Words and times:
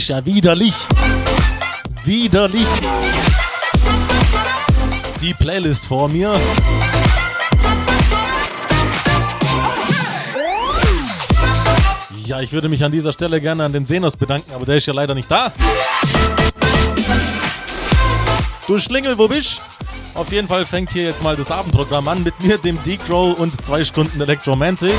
ist 0.00 0.08
ja 0.08 0.24
widerlich. 0.24 0.72
Widerlich. 2.06 2.66
Die 5.20 5.34
Playlist 5.34 5.84
vor 5.84 6.08
mir. 6.08 6.32
Ja, 12.24 12.40
ich 12.40 12.50
würde 12.52 12.70
mich 12.70 12.82
an 12.82 12.92
dieser 12.92 13.12
Stelle 13.12 13.42
gerne 13.42 13.66
an 13.66 13.74
den 13.74 13.84
Senos 13.84 14.16
bedanken, 14.16 14.54
aber 14.54 14.64
der 14.64 14.76
ist 14.76 14.86
ja 14.86 14.94
leider 14.94 15.14
nicht 15.14 15.30
da. 15.30 15.52
Du 18.66 18.78
Schlingel, 18.78 19.18
wo 19.18 19.28
bist? 19.28 19.60
Auf 20.14 20.32
jeden 20.32 20.48
Fall 20.48 20.64
fängt 20.64 20.92
hier 20.92 21.02
jetzt 21.02 21.22
mal 21.22 21.36
das 21.36 21.50
Abendprogramm 21.50 22.08
an 22.08 22.22
mit 22.22 22.40
mir, 22.40 22.56
dem 22.56 22.82
Decrow 22.84 23.38
und 23.38 23.62
zwei 23.62 23.84
Stunden 23.84 24.18
Electromantic. 24.18 24.94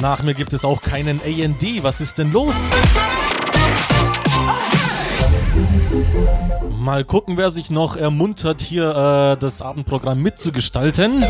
Nach 0.00 0.22
mir 0.22 0.34
gibt 0.34 0.52
es 0.52 0.64
auch 0.64 0.80
keinen 0.82 1.20
AND. 1.22 1.82
Was 1.82 2.00
ist 2.00 2.18
denn 2.18 2.32
los? 2.32 2.54
Mal 6.78 7.04
gucken, 7.04 7.36
wer 7.36 7.50
sich 7.50 7.70
noch 7.70 7.96
ermuntert, 7.96 8.60
hier 8.60 9.34
äh, 9.34 9.40
das 9.40 9.62
Abendprogramm 9.62 10.22
mitzugestalten. 10.22 11.24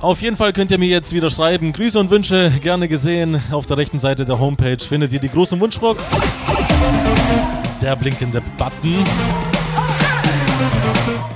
Auf 0.00 0.20
jeden 0.20 0.36
Fall 0.36 0.52
könnt 0.52 0.70
ihr 0.70 0.78
mir 0.78 0.88
jetzt 0.88 1.14
wieder 1.14 1.30
schreiben. 1.30 1.72
Grüße 1.72 1.98
und 1.98 2.10
Wünsche 2.10 2.50
gerne 2.62 2.88
gesehen. 2.88 3.40
Auf 3.50 3.64
der 3.64 3.78
rechten 3.78 3.98
Seite 3.98 4.26
der 4.26 4.38
Homepage 4.38 4.76
findet 4.78 5.12
ihr 5.12 5.20
die 5.20 5.30
große 5.30 5.58
Wunschbox. 5.58 6.10
Der 7.80 7.96
blinkende 7.96 8.42
Button. 8.58 9.02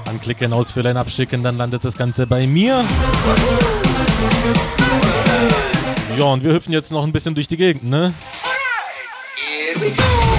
Anklicken, 0.05 0.53
ausfüllen, 0.53 0.97
abschicken, 0.97 1.43
dann 1.43 1.57
landet 1.57 1.85
das 1.85 1.97
Ganze 1.97 2.27
bei 2.27 2.47
mir. 2.47 2.85
Ja, 6.19 6.25
und 6.25 6.43
wir 6.43 6.53
hüpfen 6.53 6.73
jetzt 6.73 6.91
noch 6.91 7.05
ein 7.05 7.13
bisschen 7.13 7.37
durch 7.37 7.47
die 7.47 7.57
Gegend, 7.57 7.85
ne? 7.85 8.13
Here 9.37 9.81
we 9.81 9.91
go. 9.91 10.38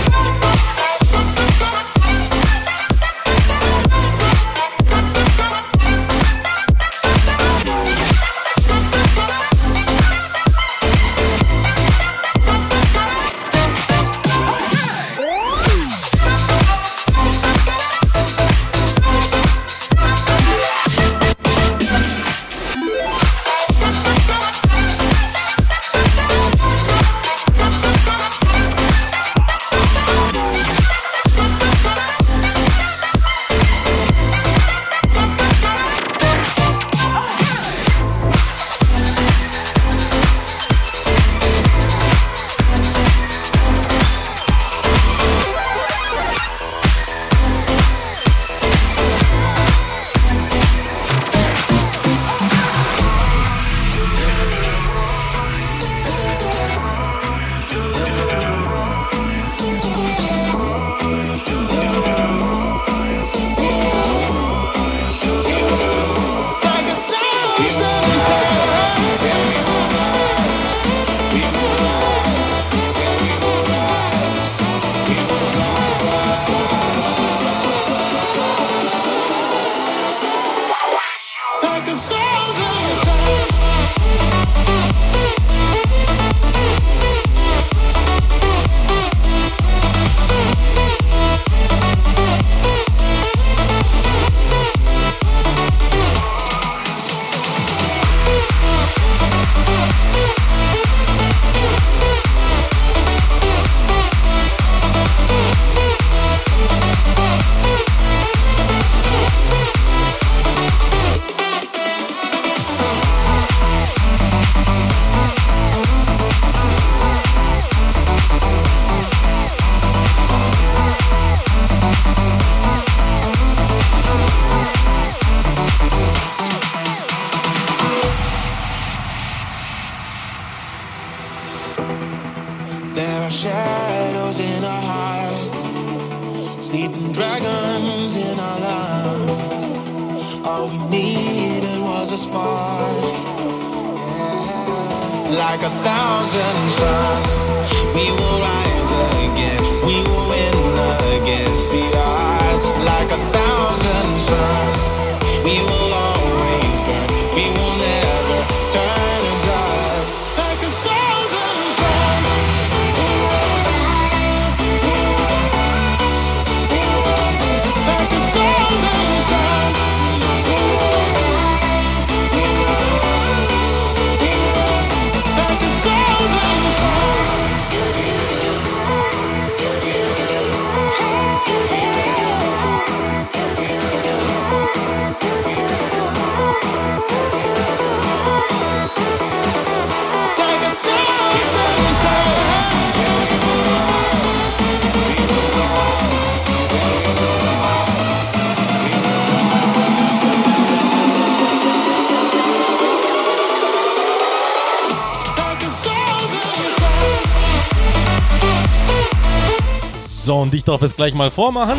Und 210.50 210.56
ich 210.56 210.64
darf 210.64 210.82
es 210.82 210.96
gleich 210.96 211.14
mal 211.14 211.30
vormachen. 211.30 211.76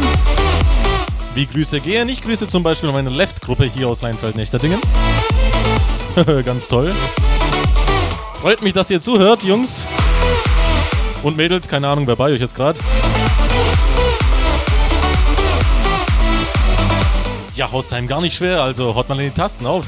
Wie 1.34 1.44
Grüße 1.44 1.80
gehe? 1.80 2.06
Nicht 2.06 2.22
Grüße 2.22 2.46
zum 2.46 2.62
Beispiel 2.62 2.92
meine 2.92 3.10
Left-Gruppe 3.10 3.64
hier 3.64 3.88
aus 3.88 4.02
Leinfeld-Nechterdingen. 4.02 4.80
Ganz 6.44 6.68
toll. 6.68 6.94
Freut 8.40 8.62
mich, 8.62 8.72
dass 8.72 8.88
ihr 8.88 9.00
zuhört, 9.00 9.42
Jungs. 9.42 9.82
Und 11.24 11.36
Mädels, 11.36 11.66
keine 11.66 11.88
Ahnung, 11.88 12.06
wer 12.06 12.14
bei 12.14 12.30
euch 12.30 12.40
ist 12.40 12.54
gerade. 12.54 12.78
Ja, 17.56 17.72
Haustime 17.72 18.06
gar 18.06 18.20
nicht 18.20 18.36
schwer, 18.36 18.62
also 18.62 18.94
haut 18.94 19.08
mal 19.08 19.18
in 19.18 19.30
die 19.30 19.34
Tasten 19.34 19.66
auf. 19.66 19.84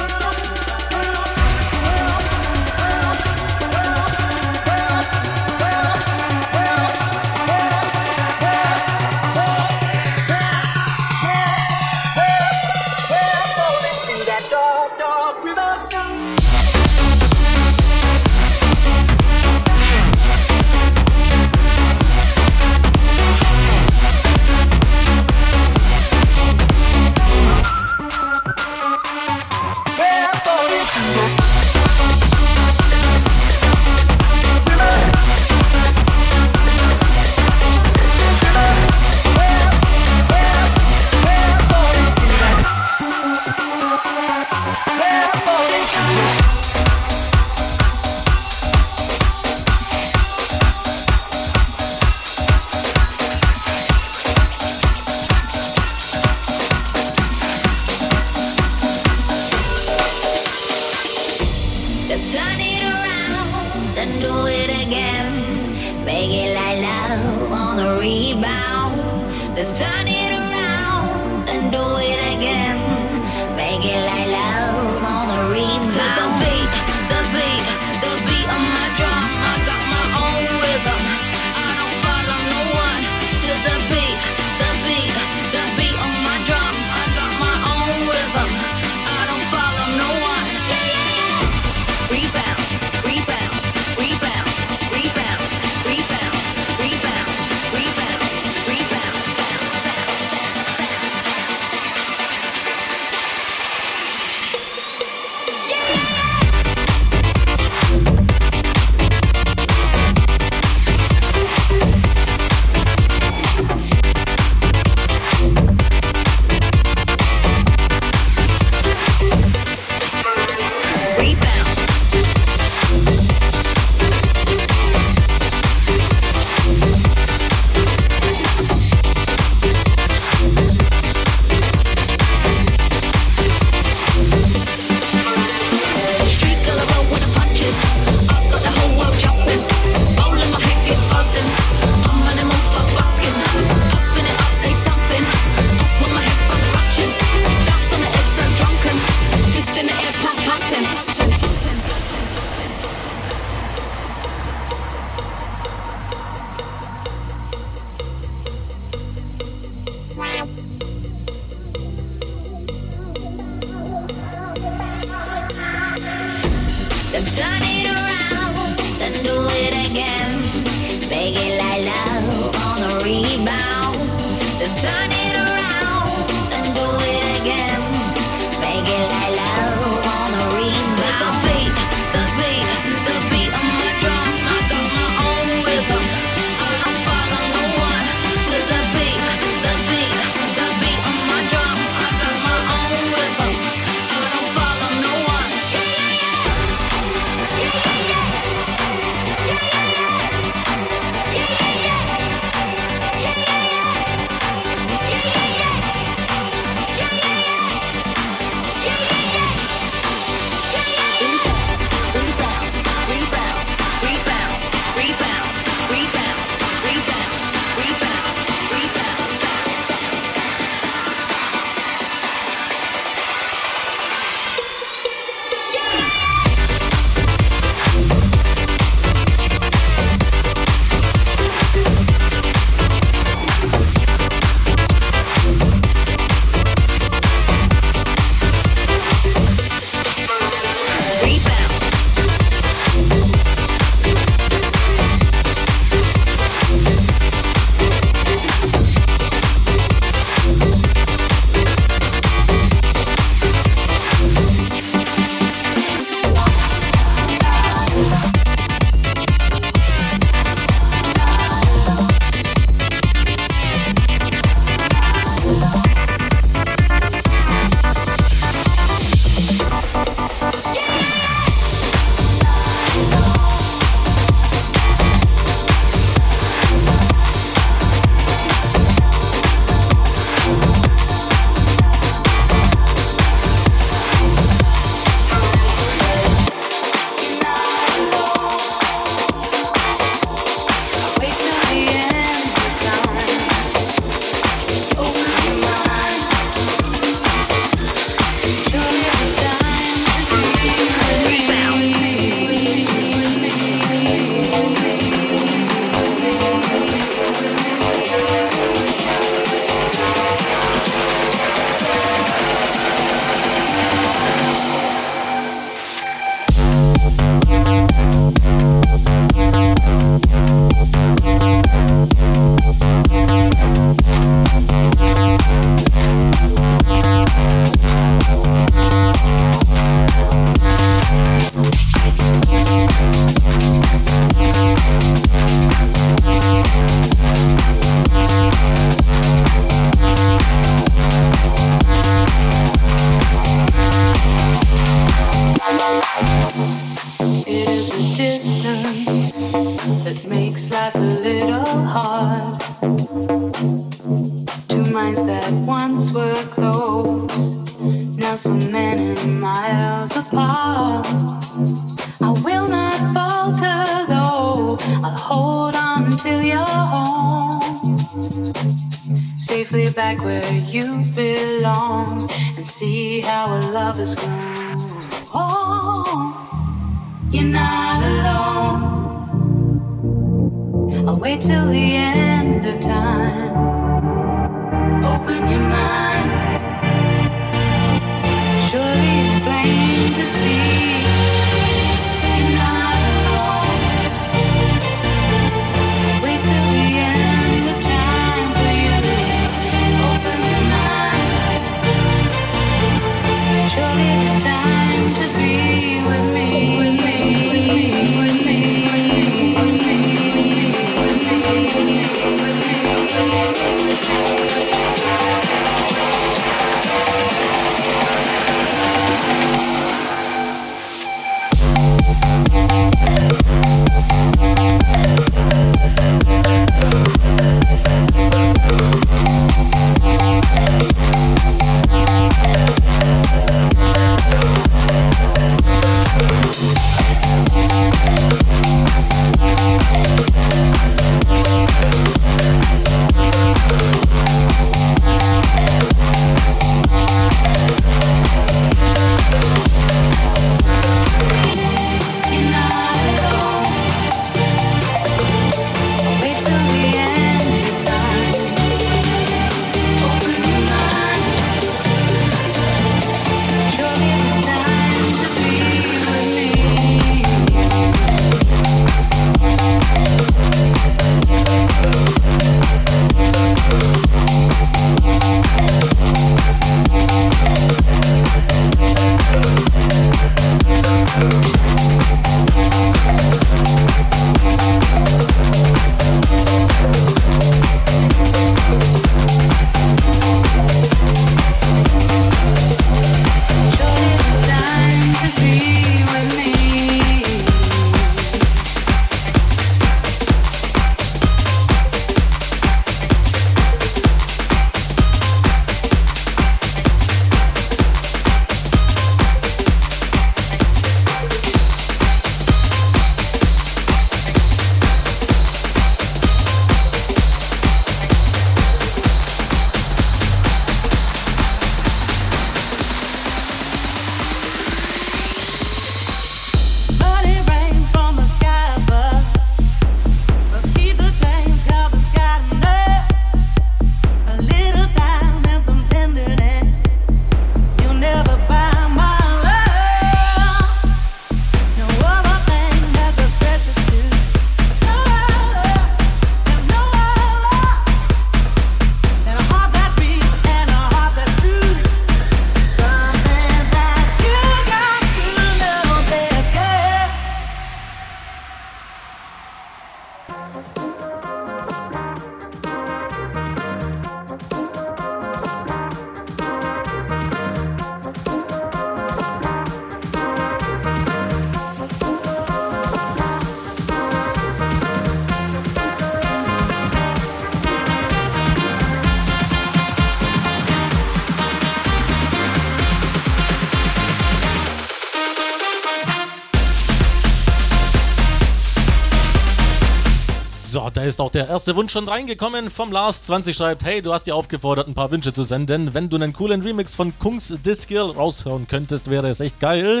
Ist 591.18 591.22
auch 591.22 591.32
der 591.32 591.48
erste 591.48 591.74
Wunsch 591.74 591.92
schon 591.92 592.08
reingekommen 592.08 592.70
vom 592.70 592.92
Lars. 592.92 593.24
20 593.24 593.56
schreibt, 593.56 593.82
hey, 593.82 594.00
du 594.00 594.12
hast 594.12 594.28
dir 594.28 594.36
aufgefordert, 594.36 594.86
ein 594.86 594.94
paar 594.94 595.10
Wünsche 595.10 595.32
zu 595.32 595.42
senden. 595.42 595.92
Wenn 595.92 596.08
du 596.08 596.14
einen 596.14 596.32
coolen 596.32 596.62
Remix 596.62 596.94
von 596.94 597.12
Kungs 597.18 597.52
Diskill 597.66 598.02
raushören 598.02 598.68
könntest, 598.68 599.10
wäre 599.10 599.28
es 599.28 599.40
echt 599.40 599.58
geil. 599.58 600.00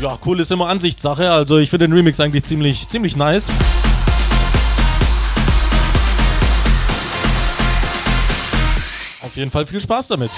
Ja, 0.00 0.18
cool 0.24 0.40
ist 0.40 0.50
immer 0.50 0.68
Ansichtssache. 0.68 1.30
Also 1.30 1.58
ich 1.58 1.68
finde 1.68 1.88
den 1.88 1.94
Remix 1.94 2.18
eigentlich 2.20 2.44
ziemlich, 2.44 2.88
ziemlich 2.88 3.14
nice. 3.14 3.48
Auf 9.20 9.36
jeden 9.36 9.50
Fall 9.50 9.66
viel 9.66 9.82
Spaß 9.82 10.08
damit. 10.08 10.30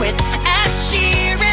Quit. 0.00 0.14
As 0.46 0.90
she 0.90 1.49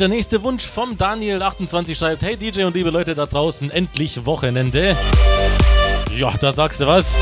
der 0.00 0.08
nächste 0.08 0.42
Wunsch 0.42 0.66
vom 0.66 0.96
Daniel28 0.96 1.94
schreibt, 1.94 2.22
hey 2.22 2.34
DJ 2.34 2.64
und 2.64 2.74
liebe 2.74 2.88
Leute 2.88 3.14
da 3.14 3.26
draußen, 3.26 3.70
endlich 3.70 4.24
Wochenende. 4.24 4.96
Ja, 6.16 6.32
da 6.40 6.52
sagst 6.52 6.80
du 6.80 6.86
was. 6.86 7.12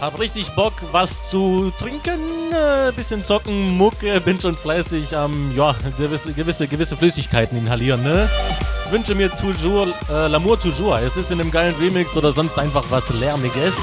Hab 0.00 0.18
richtig 0.18 0.48
Bock, 0.52 0.72
was 0.92 1.28
zu 1.28 1.70
trinken, 1.78 2.20
äh, 2.52 2.90
bisschen 2.92 3.22
zocken, 3.22 3.76
Mucke, 3.76 4.18
bin 4.22 4.40
schon 4.40 4.56
fleißig 4.56 5.14
am, 5.14 5.54
ja, 5.54 5.74
gewisse, 5.98 6.32
gewisse, 6.32 6.68
gewisse 6.68 6.96
Flüssigkeiten 6.96 7.58
inhalieren, 7.58 8.02
ne? 8.02 8.30
Wünsche 8.90 9.14
mir 9.14 9.30
toujours, 9.36 9.88
äh, 10.08 10.26
L'amour 10.28 10.58
toujours. 10.58 10.98
Ist 11.00 11.18
es 11.18 11.30
in 11.30 11.40
einem 11.40 11.50
geilen 11.50 11.74
Remix 11.78 12.16
oder 12.16 12.32
sonst 12.32 12.58
einfach 12.58 12.84
was 12.88 13.10
Lärmiges? 13.10 13.74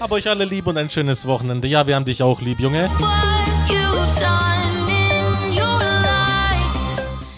Hab 0.00 0.12
euch 0.12 0.30
alle 0.30 0.46
lieb 0.46 0.66
und 0.66 0.78
ein 0.78 0.88
schönes 0.88 1.26
Wochenende. 1.26 1.68
Ja, 1.68 1.86
wir 1.86 1.94
haben 1.94 2.06
dich 2.06 2.22
auch 2.22 2.40
lieb, 2.40 2.58
Junge. 2.58 2.90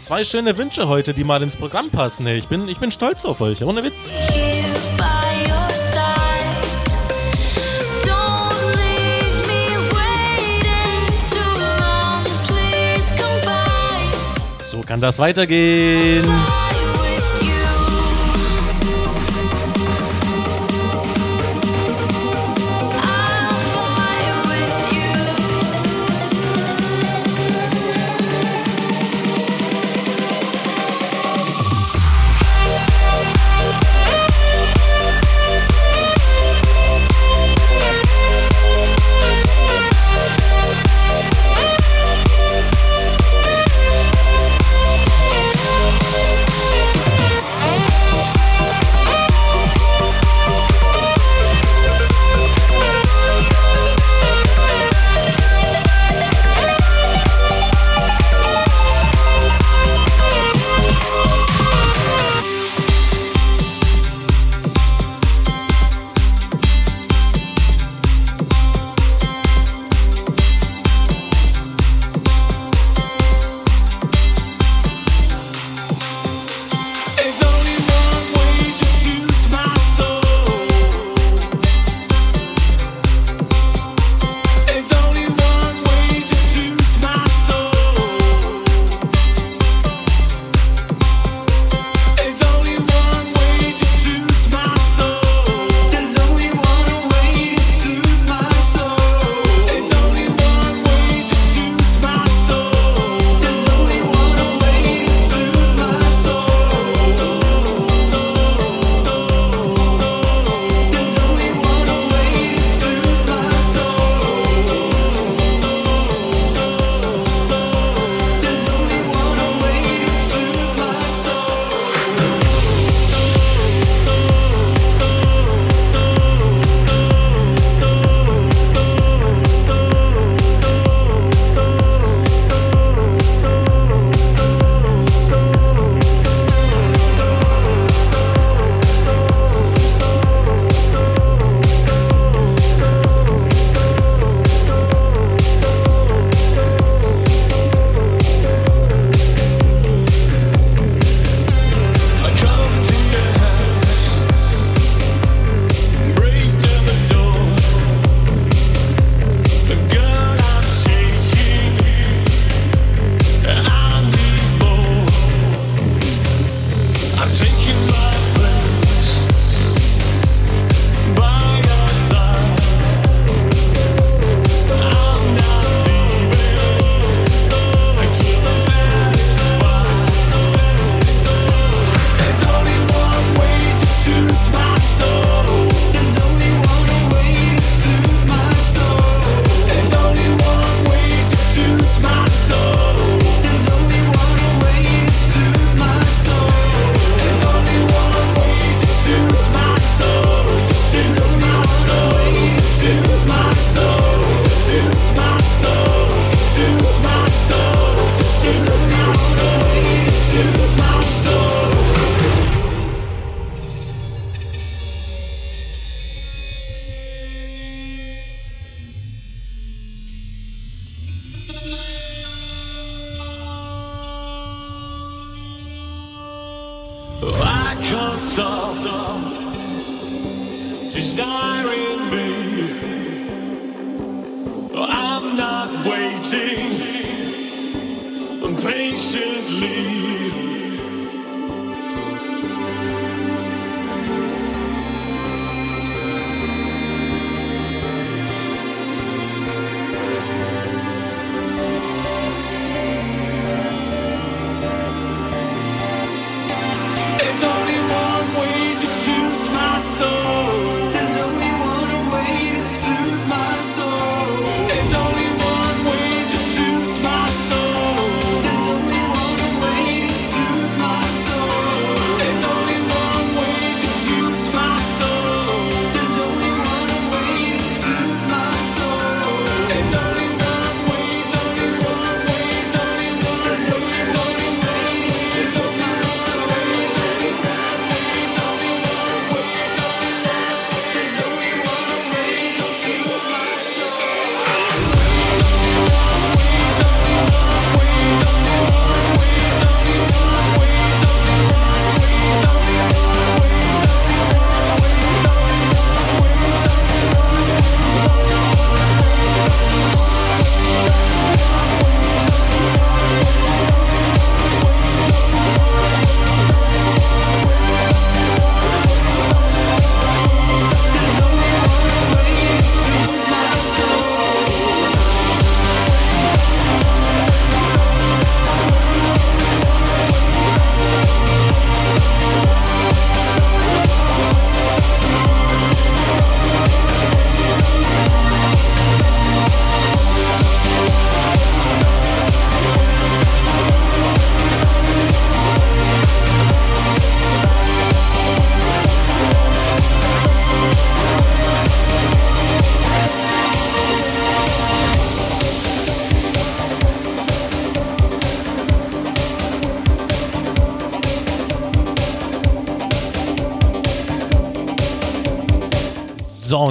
Zwei 0.01 0.23
schöne 0.23 0.57
Wünsche 0.57 0.87
heute, 0.87 1.13
die 1.13 1.25
mal 1.25 1.43
ins 1.43 1.57
Programm 1.57 1.91
passen. 1.91 2.25
Hey, 2.25 2.39
ich 2.39 2.47
bin, 2.47 2.69
ich 2.69 2.79
bin 2.79 2.93
stolz 2.93 3.25
auf 3.25 3.41
euch, 3.41 3.65
ohne 3.65 3.83
Witz. 3.83 4.11
So 14.71 14.81
kann 14.83 15.01
das 15.01 15.19
weitergehen. 15.19 16.25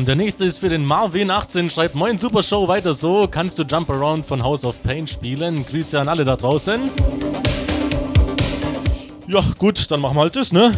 Und 0.02 0.08
Der 0.08 0.16
nächste 0.16 0.46
ist 0.46 0.58
für 0.58 0.70
den 0.70 0.84
Marvin18, 0.84 1.70
schreibt 1.70 1.94
Moin 1.94 2.18
Super 2.18 2.42
Show, 2.42 2.68
weiter 2.68 2.96
so. 2.96 3.28
Kannst 3.30 3.60
du 3.60 3.64
Jump 3.64 3.88
Around 3.88 4.26
von 4.26 4.44
House 4.44 4.66
of 4.66 4.82
Pain 4.82 5.06
spielen? 5.06 5.64
Grüße 5.64 6.00
an 6.00 6.10
alle 6.10 6.26
da 6.26 6.36
draußen. 6.36 6.90
Ja, 9.28 9.44
gut, 9.60 9.92
dann 9.92 10.00
machen 10.00 10.18
wir 10.18 10.22
halt 10.22 10.36
das, 10.36 10.52
ne? 10.52 10.74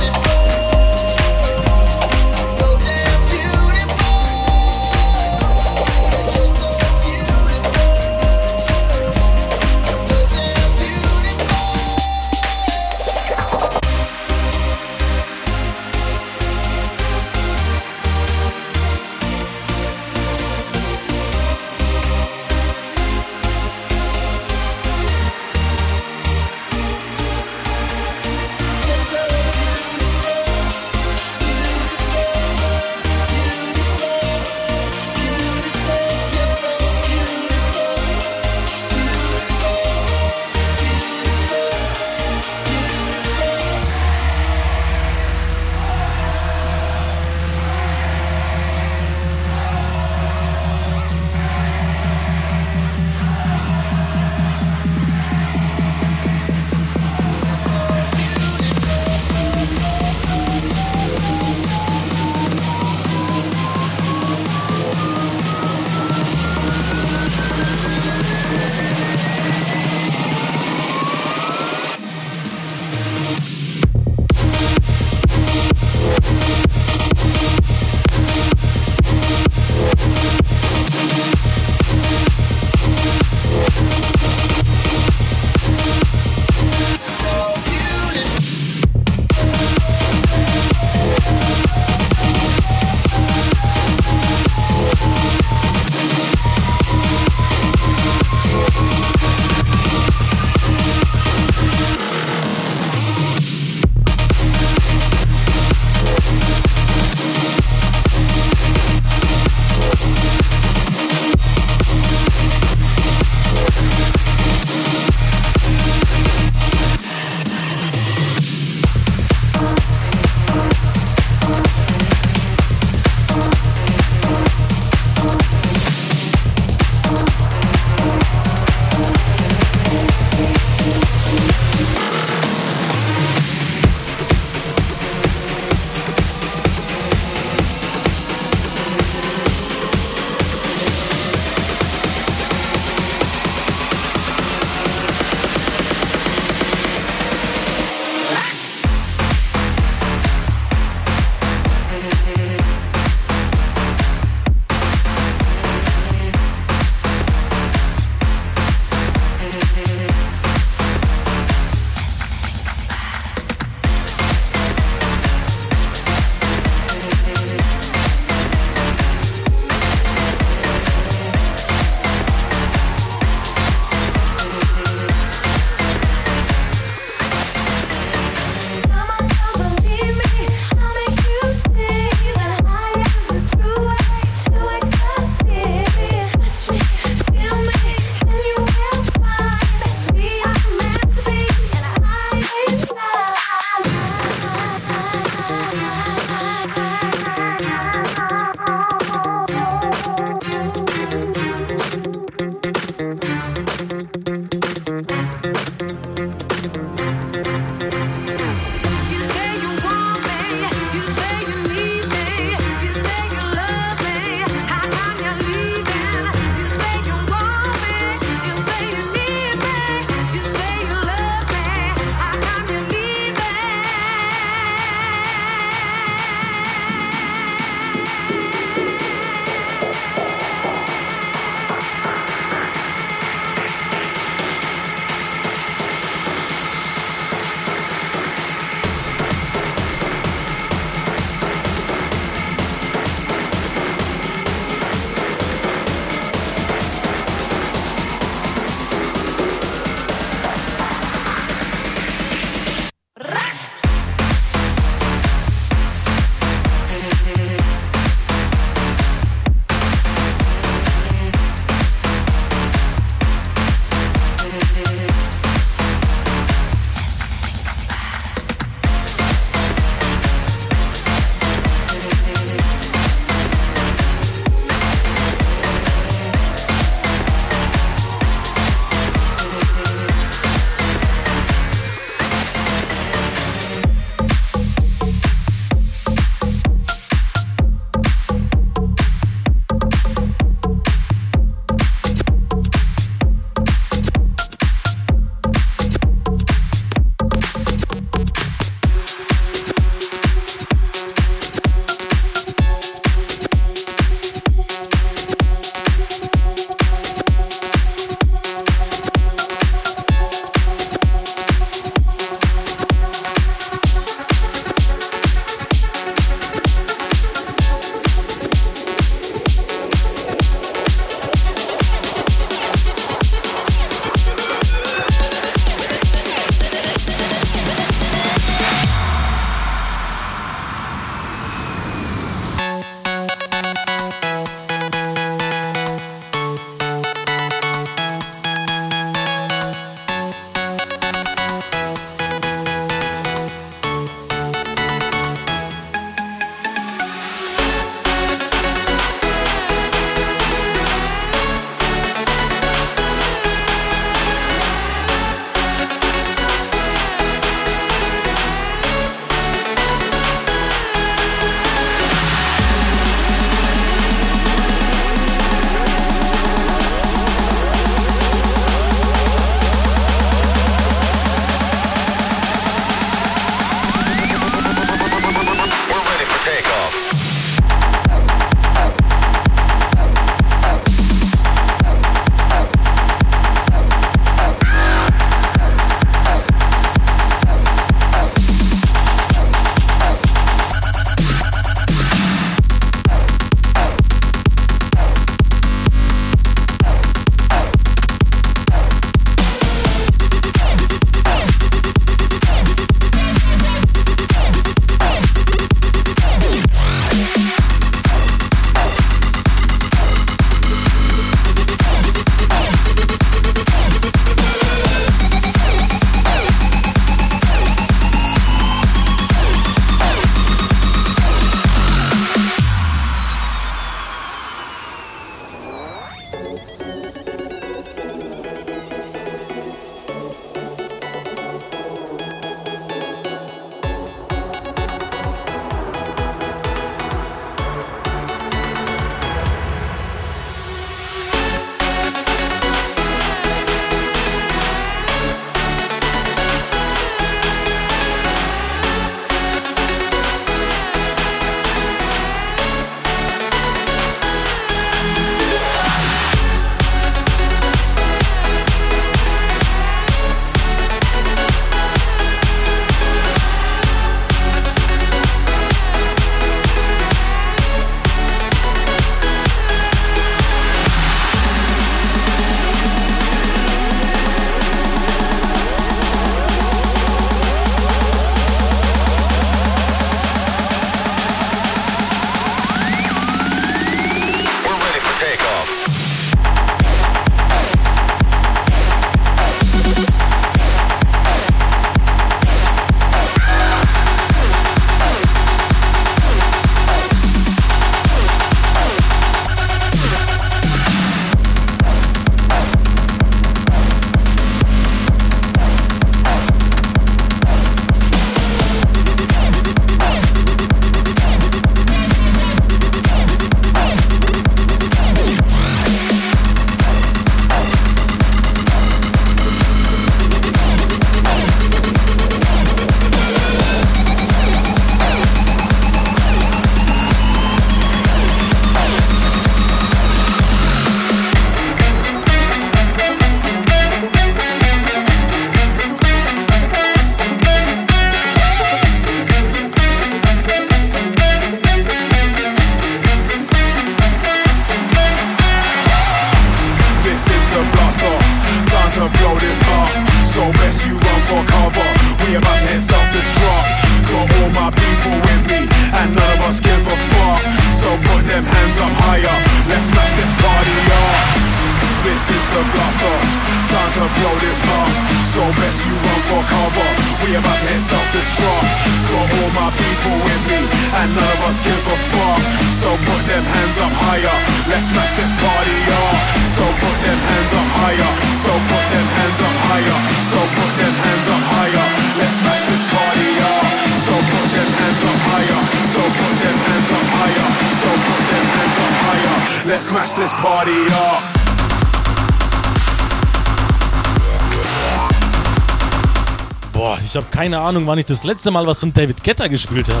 Keine 597.44 597.60
Ahnung, 597.60 597.86
wann 597.86 597.98
ich 597.98 598.06
das 598.06 598.24
letzte 598.24 598.50
Mal 598.50 598.66
was 598.66 598.80
von 598.80 598.90
David 598.90 599.22
Guetta 599.22 599.48
gespielt 599.48 599.86
habe. 599.90 600.00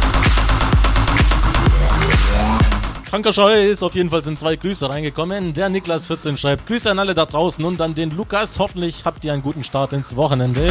Kranker 3.04 3.34
Scheiß, 3.34 3.82
auf 3.82 3.94
jeden 3.94 4.08
Fall 4.08 4.24
sind 4.24 4.38
zwei 4.38 4.56
Grüße 4.56 4.88
reingekommen. 4.88 5.52
Der 5.52 5.68
Niklas14 5.68 6.38
schreibt 6.38 6.66
Grüße 6.66 6.90
an 6.90 6.98
alle 6.98 7.12
da 7.12 7.26
draußen 7.26 7.62
und 7.62 7.82
an 7.82 7.94
den 7.94 8.16
Lukas. 8.16 8.58
Hoffentlich 8.58 9.04
habt 9.04 9.26
ihr 9.26 9.34
einen 9.34 9.42
guten 9.42 9.62
Start 9.62 9.92
ins 9.92 10.16
Wochenende. 10.16 10.62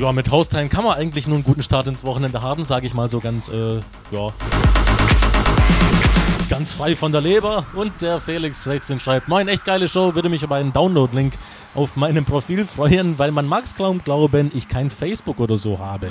Ja, 0.00 0.10
mit 0.10 0.32
Hausteilen 0.32 0.68
kann 0.68 0.82
man 0.82 0.98
eigentlich 0.98 1.28
nur 1.28 1.36
einen 1.36 1.44
guten 1.44 1.62
Start 1.62 1.86
ins 1.86 2.02
Wochenende 2.02 2.42
haben, 2.42 2.64
sage 2.64 2.88
ich 2.88 2.94
mal 2.94 3.08
so 3.08 3.20
ganz, 3.20 3.48
äh, 3.50 3.76
ja. 4.10 4.32
Ganz 6.50 6.72
frei 6.72 6.96
von 6.96 7.12
der 7.12 7.20
Leber. 7.20 7.66
Und 7.74 8.02
der 8.02 8.20
Felix16 8.20 8.98
schreibt, 8.98 9.28
Moin, 9.28 9.46
echt 9.46 9.64
geile 9.64 9.88
Show, 9.88 10.16
würde 10.16 10.28
mich 10.28 10.42
über 10.42 10.56
einen 10.56 10.72
Download-Link 10.72 11.34
auf 11.74 11.96
meinem 11.96 12.24
Profil 12.24 12.66
freuen, 12.66 13.18
weil 13.18 13.30
man 13.30 13.46
mag's 13.46 13.74
kaum 13.74 14.02
glauben, 14.02 14.50
ich 14.54 14.68
kein 14.68 14.90
Facebook 14.90 15.40
oder 15.40 15.56
so 15.56 15.78
habe. 15.78 16.10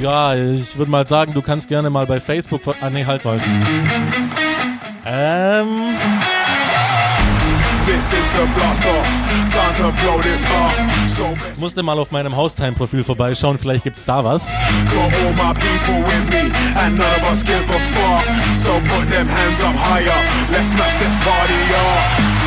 Ja, 0.00 0.34
ich 0.34 0.76
würde 0.76 0.90
mal 0.90 1.06
sagen, 1.06 1.32
du 1.32 1.42
kannst 1.42 1.68
gerne 1.68 1.90
mal 1.90 2.06
bei 2.06 2.18
Facebook... 2.18 2.62
Ah, 2.80 2.90
nee, 2.90 3.04
halt, 3.04 3.24
halt. 3.24 3.42
Ähm... 5.06 5.66
Best 7.84 8.14
Musste 11.60 11.82
mal 11.82 11.98
auf 11.98 12.10
meinem 12.10 12.34
Haustime-Profil 12.34 13.04
vorbeischauen, 13.04 13.58
vielleicht 13.58 13.84
gibt's 13.84 14.04
da 14.04 14.24
was. 14.24 14.46
So 18.54 18.70
put 18.72 19.10
them 19.10 19.28
hands 19.28 19.62
up 19.62 19.74
higher. 19.76 20.12
Let's 20.50 20.70
smash 20.70 20.96
this 20.96 21.14
party 21.16 21.74
up. 21.74 22.41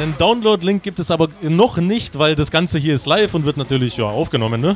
Einen 0.00 0.16
Download-Link 0.16 0.82
gibt 0.82 1.00
es 1.00 1.10
aber 1.10 1.28
noch 1.42 1.76
nicht, 1.76 2.18
weil 2.18 2.34
das 2.34 2.50
Ganze 2.50 2.78
hier 2.78 2.94
ist 2.94 3.04
live 3.04 3.34
und 3.34 3.44
wird 3.44 3.58
natürlich 3.58 3.96
ja 3.98 4.04
aufgenommen, 4.06 4.60
ne? 4.60 4.74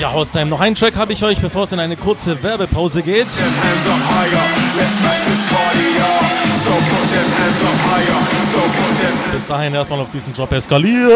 Ja, 0.00 0.12
Haustime, 0.12 0.46
noch 0.46 0.60
einen 0.60 0.74
Track 0.74 0.96
habe 0.96 1.12
ich 1.12 1.22
euch, 1.22 1.38
bevor 1.38 1.62
es 1.62 1.72
in 1.72 1.78
eine 1.78 1.96
kurze 1.96 2.42
Werbepause 2.42 3.02
geht. 3.02 3.28
Bis 9.32 9.46
dahin 9.46 9.74
erstmal 9.74 10.00
auf 10.00 10.10
diesen 10.10 10.34
Drop 10.34 10.50
eskalieren. 10.50 11.10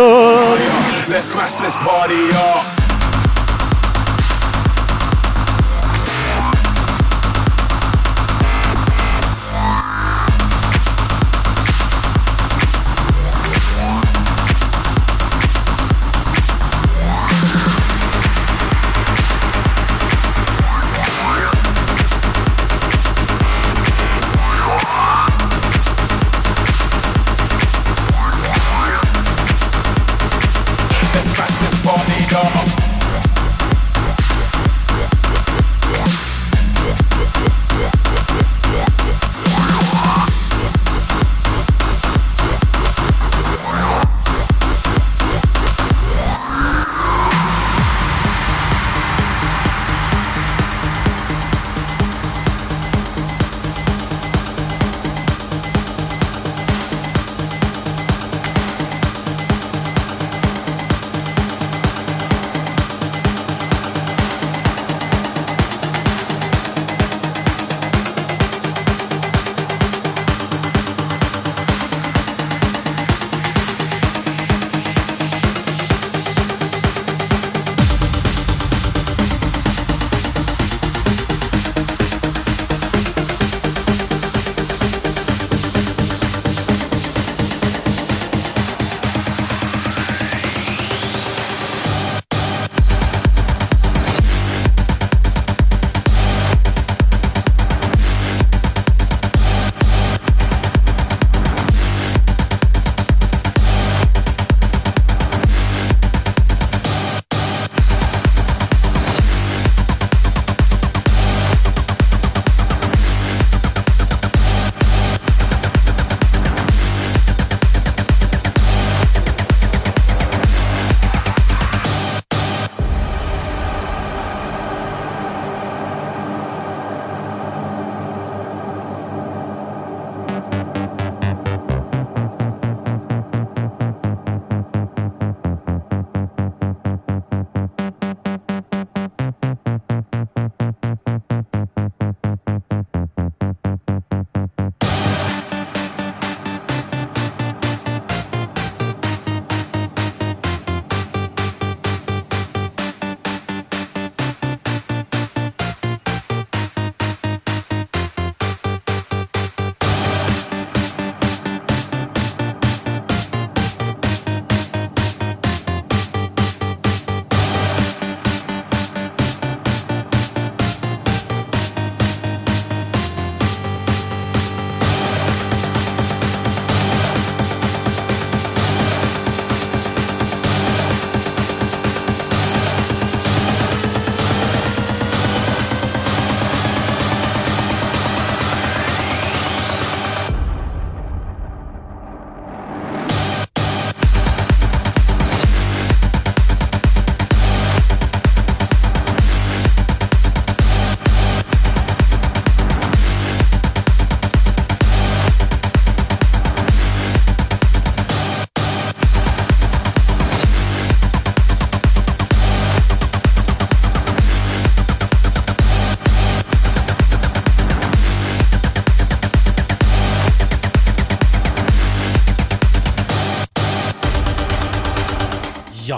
Let's 1.09 1.32
smash 1.32 1.57
this 1.57 1.76
party 1.84 2.30
up. 2.36 2.91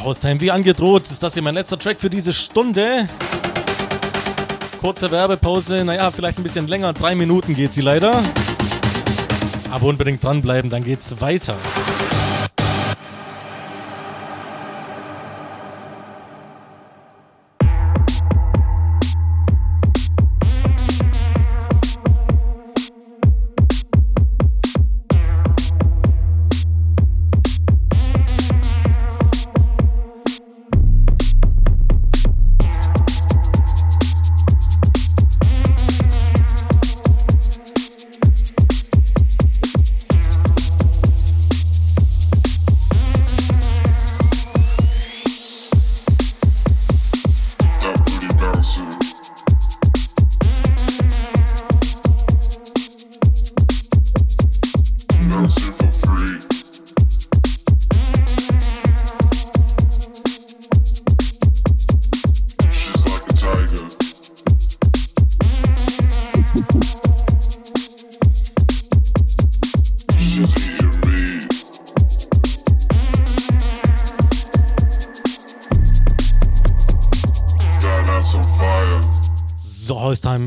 Haustime, 0.05 0.39
wie 0.41 0.51
angedroht, 0.51 1.11
ist 1.11 1.23
das 1.23 1.33
hier 1.33 1.43
mein 1.43 1.55
letzter 1.55 1.79
Track 1.79 1.99
für 1.99 2.11
diese 2.11 2.35
Stunde. 2.35 3.09
Kurze 4.79 5.11
Werbepause, 5.11 5.83
naja, 5.83 6.11
vielleicht 6.11 6.39
ein 6.39 6.43
bisschen 6.43 6.69
länger, 6.69 6.93
drei 6.93 7.15
Minuten 7.15 7.55
geht 7.55 7.73
sie 7.73 7.81
leider. 7.81 8.23
Aber 9.71 9.87
unbedingt 9.87 10.23
dranbleiben, 10.23 10.71
dann 10.71 10.85
geht's 10.85 11.23
weiter. 11.23 11.57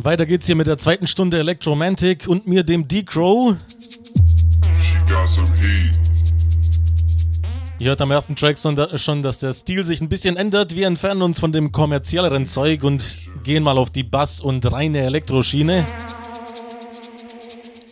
Weiter 0.08 0.26
geht's 0.26 0.46
hier 0.46 0.56
mit 0.56 0.68
der 0.68 0.78
zweiten 0.78 1.06
Stunde 1.06 1.38
Electromantic 1.38 2.30
und 2.30 2.48
mir, 2.48 2.64
dem 2.64 2.88
D-Crow. 2.88 3.58
Ihr 7.78 7.90
hört 7.90 8.00
am 8.00 8.12
ersten 8.12 8.38
Track 8.38 8.58
schon, 8.58 9.22
dass 9.22 9.40
der 9.40 9.52
Stil 9.52 9.84
sich 9.84 10.00
ein 10.00 10.08
bisschen 10.08 10.38
ändert. 10.38 10.74
Wir 10.74 10.88
entfernen 10.88 11.24
uns 11.24 11.42
von 11.42 11.52
dem 11.52 11.74
kommerzielleren 11.74 12.48
Zeug 12.48 12.86
und 12.86 13.04
gehen 13.44 13.64
mal 13.64 13.78
auf 13.78 13.90
die 13.90 14.04
Bass- 14.04 14.40
und 14.40 14.72
reine 14.72 15.02
Elektroschiene. 15.02 15.86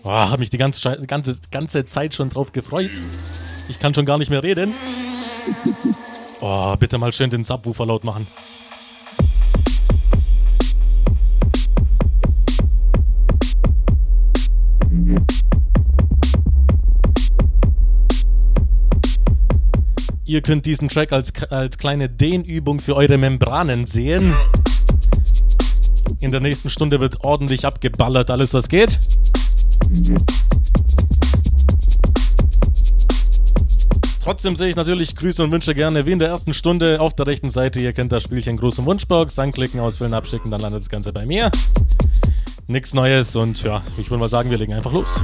Oh, 0.06 0.12
hab 0.12 0.40
mich 0.40 0.50
die 0.50 0.58
ganze, 0.58 1.06
ganze, 1.06 1.38
ganze 1.52 1.84
Zeit 1.84 2.16
schon 2.16 2.30
drauf 2.30 2.54
gefreut. 2.54 2.92
Ich 3.68 3.78
kann 3.78 3.94
schon 3.94 4.06
gar 4.06 4.18
nicht 4.18 4.30
mehr 4.30 4.42
reden. 4.42 4.74
Oh, 6.40 6.76
bitte 6.80 6.98
mal 6.98 7.12
schön 7.12 7.30
den 7.30 7.44
Subwoofer 7.44 7.86
laut 7.86 8.06
machen. 8.06 8.26
Ihr 20.28 20.42
könnt 20.42 20.66
diesen 20.66 20.90
Track 20.90 21.14
als, 21.14 21.32
als 21.52 21.78
kleine 21.78 22.10
Dehnübung 22.10 22.80
für 22.80 22.96
eure 22.96 23.20
Membranen 23.20 23.86
sehen. 23.86 24.34
In 26.20 26.32
der 26.32 26.40
nächsten 26.40 26.72
Stunde 26.72 27.00
wird 27.00 27.24
ordentlich 27.24 27.64
abgeballert, 27.64 28.32
alles 28.32 28.56
was 28.56 28.68
geht. 28.68 29.00
Trotzdem 34.24 34.56
sehe 34.56 34.70
ich 34.70 34.76
natürlich 34.76 35.16
Grüße 35.16 35.44
und 35.44 35.52
Wünsche 35.52 35.76
gerne 35.76 36.08
wie 36.08 36.12
in 36.14 36.18
der 36.18 36.30
ersten 36.30 36.56
Stunde 36.56 37.00
auf 37.00 37.14
der 37.14 37.28
rechten 37.28 37.52
Seite. 37.52 37.80
Ihr 37.80 37.94
kennt 37.94 38.12
das 38.12 38.24
Spielchen 38.24 38.58
Gruß 38.58 38.80
und 38.80 38.88
Wunschbox. 38.88 39.38
Anklicken, 39.38 39.80
ausfüllen, 39.80 40.16
abschicken, 40.16 40.50
dann 40.50 40.60
landet 40.60 40.82
das 40.82 40.90
Ganze 40.90 41.14
bei 41.14 41.28
mir. 41.28 41.52
Nichts 42.66 42.96
Neues 42.96 43.36
und 43.36 43.62
ja, 43.62 43.84
ich 44.00 44.10
würde 44.10 44.22
mal 44.22 44.30
sagen, 44.30 44.50
wir 44.50 44.58
legen 44.58 44.74
einfach 44.74 44.92
los. 44.92 45.20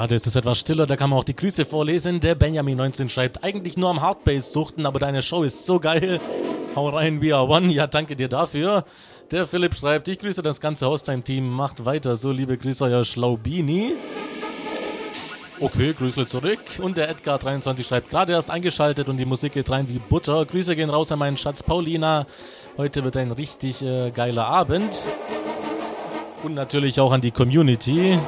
Gerade 0.00 0.14
ist 0.14 0.26
es 0.26 0.34
etwas 0.34 0.58
stiller, 0.58 0.86
da 0.86 0.96
kann 0.96 1.10
man 1.10 1.18
auch 1.18 1.24
die 1.24 1.36
Grüße 1.36 1.66
vorlesen. 1.66 2.20
Der 2.20 2.34
Benjamin19 2.34 3.10
schreibt, 3.10 3.44
eigentlich 3.44 3.76
nur 3.76 3.90
am 3.90 4.00
Hardbase 4.00 4.50
suchten, 4.50 4.86
aber 4.86 4.98
deine 4.98 5.20
Show 5.20 5.42
ist 5.42 5.66
so 5.66 5.78
geil. 5.78 6.18
Hau 6.74 6.88
rein, 6.88 7.20
we 7.20 7.36
are 7.36 7.46
one. 7.46 7.70
Ja, 7.70 7.86
danke 7.86 8.16
dir 8.16 8.28
dafür. 8.28 8.86
Der 9.30 9.46
Philipp 9.46 9.74
schreibt, 9.74 10.08
ich 10.08 10.18
grüße 10.18 10.40
das 10.40 10.58
ganze 10.58 10.86
Haustime-Team. 10.86 11.46
Macht 11.46 11.84
weiter 11.84 12.16
so, 12.16 12.30
liebe 12.32 12.56
Grüße, 12.56 12.82
euer 12.86 13.04
Schlaubini. 13.04 13.92
Okay, 15.60 15.92
Grüßle 15.92 16.26
zurück. 16.26 16.60
Und 16.78 16.96
der 16.96 17.14
Edgar23 17.14 17.84
schreibt, 17.84 18.08
gerade 18.08 18.32
erst 18.32 18.50
eingeschaltet 18.50 19.10
und 19.10 19.18
die 19.18 19.26
Musik 19.26 19.52
geht 19.52 19.68
rein 19.68 19.86
wie 19.90 19.98
Butter. 19.98 20.46
Grüße 20.46 20.76
gehen 20.76 20.88
raus 20.88 21.12
an 21.12 21.18
meinen 21.18 21.36
Schatz 21.36 21.62
Paulina. 21.62 22.24
Heute 22.78 23.04
wird 23.04 23.18
ein 23.18 23.32
richtig 23.32 23.82
äh, 23.82 24.10
geiler 24.12 24.46
Abend. 24.46 24.98
Und 26.42 26.54
natürlich 26.54 26.98
auch 27.00 27.12
an 27.12 27.20
die 27.20 27.32
Community. 27.32 28.18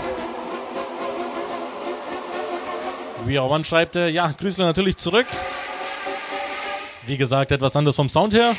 We 3.24 3.40
Are 3.40 3.48
One 3.48 3.64
schreibt, 3.64 3.96
äh, 3.96 4.08
ja, 4.08 4.32
Grüßle 4.32 4.64
natürlich 4.64 4.96
zurück. 4.96 5.26
Wie 7.06 7.16
gesagt, 7.16 7.52
etwas 7.52 7.76
anders 7.76 7.96
vom 7.96 8.08
Sound 8.08 8.34
her. 8.34 8.54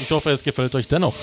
Ich 0.00 0.10
hoffe, 0.10 0.30
es 0.30 0.42
gefällt 0.42 0.74
euch 0.74 0.88
dennoch. 0.88 1.14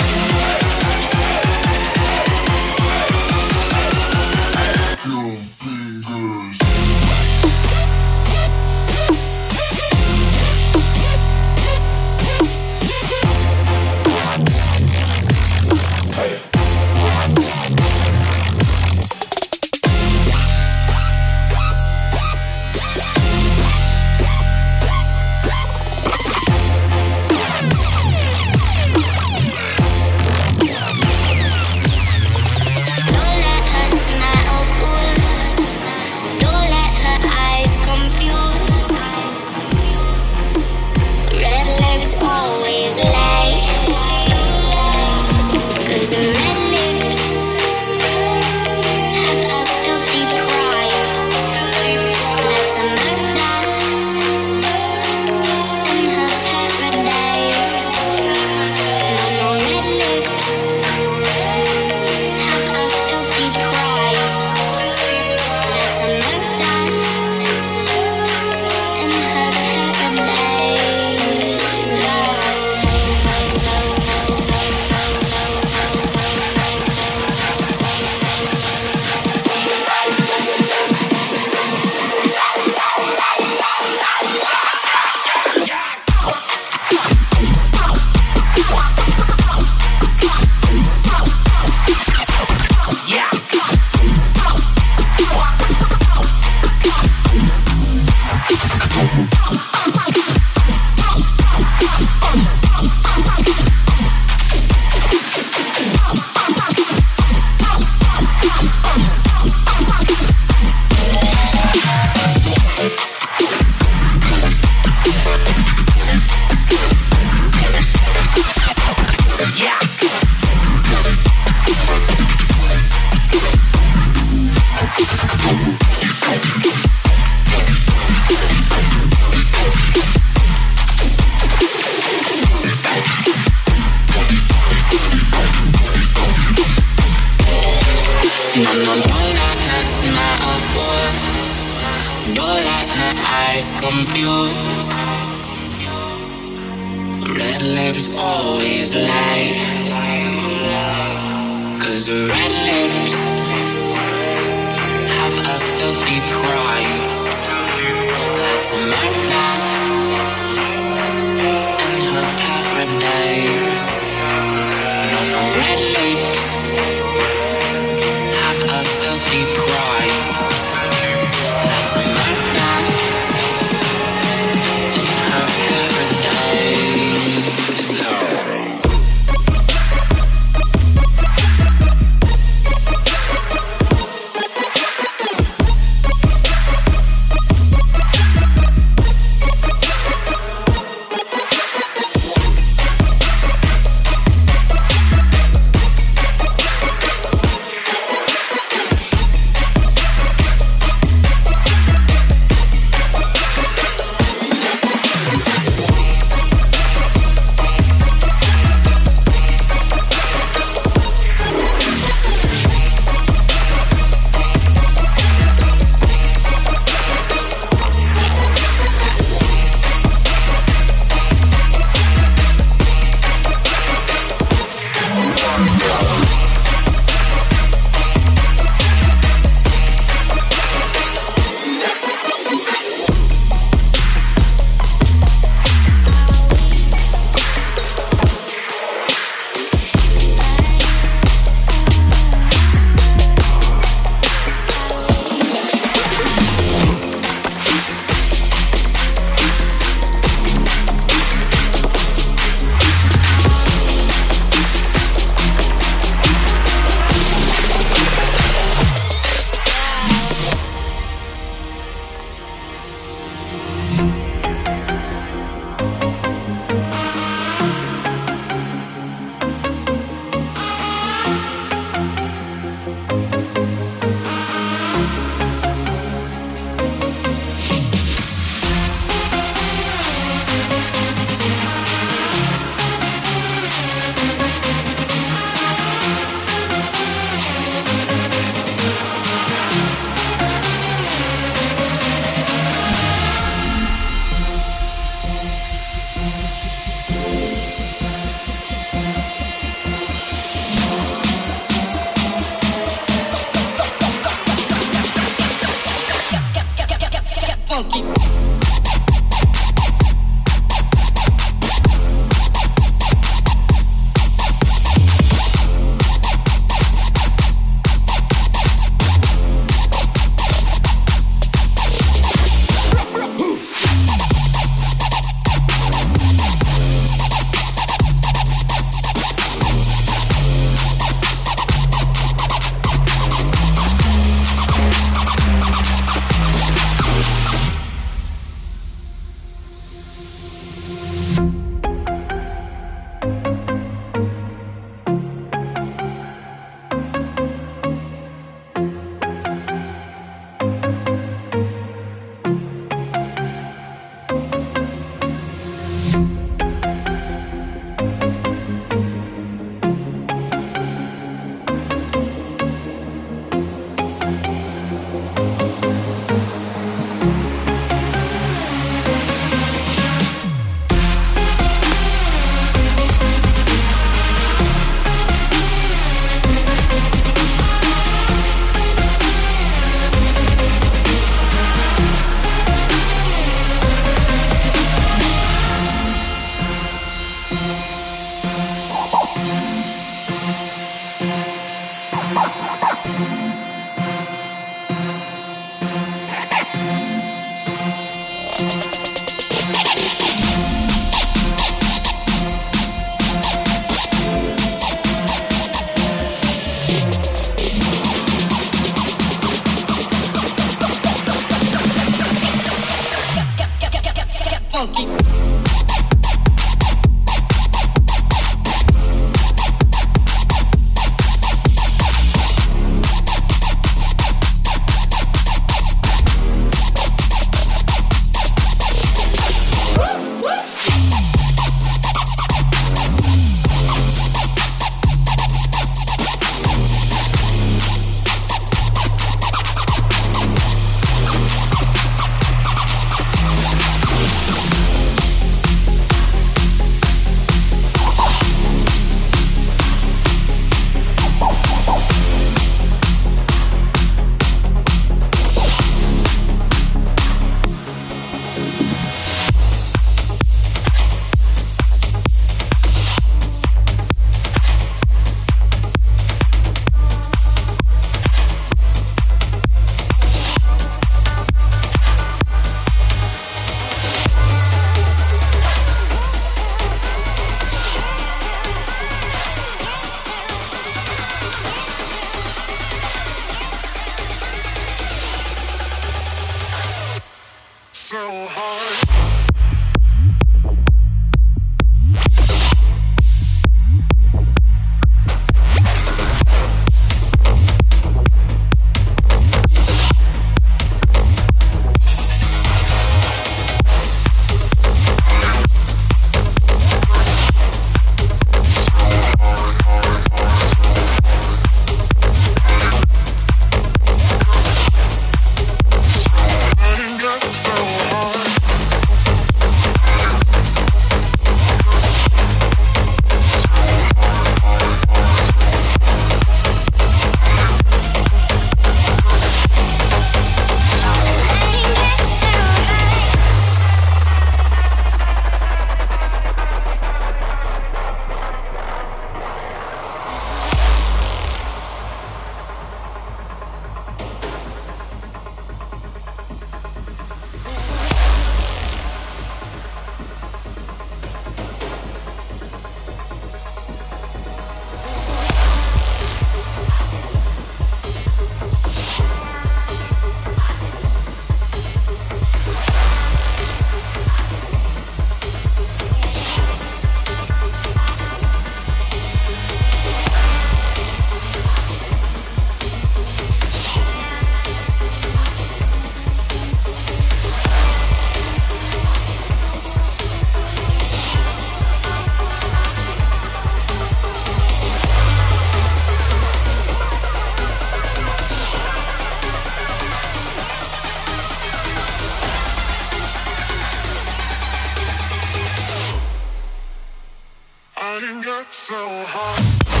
couldn't 598.21 598.45
so 598.71 598.93
hot. 598.93 600.00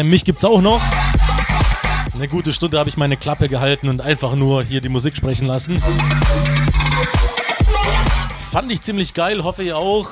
Sache. 0.00 0.04
Mich 0.04 0.24
gibt's 0.24 0.44
auch 0.44 0.60
noch. 0.60 0.80
Eine 2.14 2.28
gute 2.28 2.52
Stunde 2.52 2.78
habe 2.78 2.88
ich 2.88 2.96
meine 2.96 3.16
Klappe 3.16 3.48
gehalten 3.48 3.88
und 3.88 4.00
einfach 4.00 4.34
nur 4.34 4.62
hier 4.62 4.80
die 4.80 4.88
Musik 4.88 5.16
sprechen 5.16 5.46
lassen. 5.46 5.82
Fand 8.52 8.70
ich 8.72 8.82
ziemlich 8.82 9.14
geil, 9.14 9.44
hoffe 9.44 9.62
ich 9.62 9.72
auch. 9.72 10.10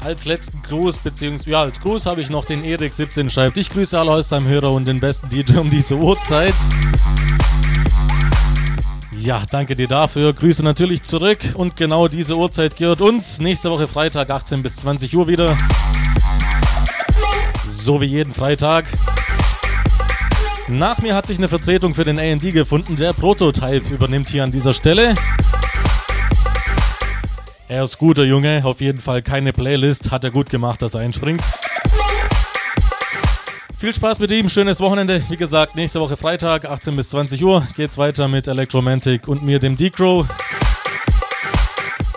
Als 0.00 0.24
letzten 0.24 0.62
Gruß, 0.62 0.98
beziehungsweise 0.98 1.50
ja, 1.50 1.60
als 1.62 1.80
Gruß 1.80 2.06
habe 2.06 2.20
ich 2.20 2.30
noch 2.30 2.44
den 2.44 2.62
Erik17 2.62 3.30
schreibt. 3.30 3.56
Ich 3.56 3.70
grüße 3.70 3.98
alle 3.98 4.10
Holstheim-Hörer 4.10 4.70
und 4.72 4.86
den 4.86 5.00
besten 5.00 5.28
DJ 5.30 5.58
um 5.58 5.70
diese 5.70 5.96
Uhrzeit. 5.96 6.54
Ja, 9.18 9.42
danke 9.50 9.76
dir 9.76 9.88
dafür. 9.88 10.34
Grüße 10.34 10.62
natürlich 10.62 11.02
zurück 11.02 11.38
und 11.54 11.76
genau 11.76 12.08
diese 12.08 12.36
Uhrzeit 12.36 12.76
gehört 12.76 13.00
uns. 13.00 13.38
Nächste 13.38 13.70
Woche 13.70 13.88
Freitag 13.88 14.28
18 14.28 14.62
bis 14.62 14.76
20 14.76 15.16
Uhr 15.16 15.28
wieder. 15.28 15.56
So 17.84 18.00
wie 18.00 18.06
jeden 18.06 18.32
Freitag. 18.32 18.86
Nach 20.68 21.02
mir 21.02 21.14
hat 21.14 21.26
sich 21.26 21.36
eine 21.36 21.48
Vertretung 21.48 21.94
für 21.94 22.04
den 22.04 22.18
AD 22.18 22.50
gefunden. 22.50 22.96
Der 22.96 23.12
Prototype 23.12 23.92
übernimmt 23.92 24.26
hier 24.30 24.42
an 24.42 24.50
dieser 24.50 24.72
Stelle. 24.72 25.12
Er 27.68 27.84
ist 27.84 27.98
guter 27.98 28.24
Junge, 28.24 28.62
auf 28.64 28.80
jeden 28.80 29.02
Fall 29.02 29.20
keine 29.20 29.52
Playlist. 29.52 30.10
Hat 30.10 30.24
er 30.24 30.30
gut 30.30 30.48
gemacht, 30.48 30.80
dass 30.80 30.94
er 30.94 31.02
einspringt. 31.02 31.42
Viel 33.76 33.92
Spaß 33.92 34.18
mit 34.18 34.30
ihm, 34.30 34.48
schönes 34.48 34.80
Wochenende. 34.80 35.22
Wie 35.28 35.36
gesagt, 35.36 35.76
nächste 35.76 36.00
Woche 36.00 36.16
Freitag, 36.16 36.64
18 36.64 36.96
bis 36.96 37.10
20 37.10 37.44
Uhr, 37.44 37.66
geht's 37.76 37.98
weiter 37.98 38.28
mit 38.28 38.48
Electromantic 38.48 39.28
und 39.28 39.42
mir, 39.42 39.58
dem 39.58 39.76
Decro. 39.76 40.26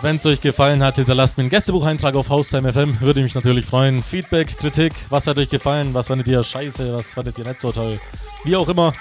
Wenn 0.01 0.17
es 0.17 0.25
euch 0.27 0.41
gefallen 0.41 0.83
hat, 0.83 0.97
hinterlasst 0.97 1.37
mir 1.37 1.43
einen 1.43 1.49
Gästebucheintrag 1.49 2.15
auf 2.15 2.29
Haustime 2.29 2.71
FM. 2.71 3.01
Würde 3.01 3.23
mich 3.23 3.33
natürlich 3.33 3.65
freuen. 3.65 4.03
Feedback, 4.03 4.55
Kritik, 4.55 4.93
was 5.09 5.25
hat 5.25 5.39
euch 5.39 5.49
gefallen, 5.49 5.95
was 5.95 6.07
fandet 6.07 6.27
ihr 6.27 6.43
scheiße, 6.43 6.93
was 6.93 7.15
fandet 7.15 7.39
ihr 7.39 7.45
nicht 7.45 7.59
so 7.59 7.71
toll. 7.71 7.99
Wie 8.43 8.55
auch 8.55 8.69
immer. 8.69 8.93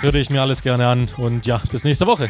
Würde 0.00 0.18
ich 0.18 0.30
mir 0.30 0.42
alles 0.42 0.62
gerne 0.62 0.88
an. 0.88 1.08
Und 1.16 1.46
ja, 1.46 1.62
bis 1.70 1.84
nächste 1.84 2.08
Woche. 2.08 2.28